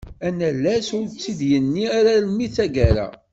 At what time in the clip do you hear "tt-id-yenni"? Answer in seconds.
1.07-1.85